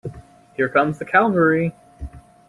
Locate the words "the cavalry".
0.97-1.75